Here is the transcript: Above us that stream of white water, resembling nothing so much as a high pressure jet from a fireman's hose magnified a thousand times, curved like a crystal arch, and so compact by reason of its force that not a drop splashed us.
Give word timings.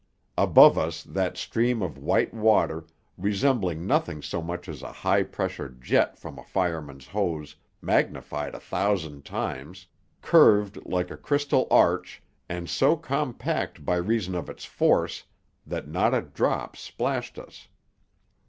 Above 0.35 0.79
us 0.79 1.03
that 1.03 1.37
stream 1.37 1.83
of 1.83 1.95
white 1.95 2.33
water, 2.33 2.87
resembling 3.19 3.85
nothing 3.85 4.19
so 4.19 4.41
much 4.41 4.67
as 4.67 4.81
a 4.81 4.91
high 4.91 5.21
pressure 5.21 5.69
jet 5.69 6.17
from 6.17 6.39
a 6.39 6.43
fireman's 6.43 7.05
hose 7.05 7.55
magnified 7.83 8.55
a 8.55 8.59
thousand 8.59 9.23
times, 9.23 9.85
curved 10.19 10.83
like 10.87 11.11
a 11.11 11.15
crystal 11.17 11.67
arch, 11.69 12.23
and 12.49 12.67
so 12.67 12.97
compact 12.97 13.85
by 13.85 13.95
reason 13.95 14.33
of 14.33 14.49
its 14.49 14.65
force 14.65 15.25
that 15.67 15.87
not 15.87 16.15
a 16.15 16.21
drop 16.21 16.75
splashed 16.75 17.37
us. 17.37 17.67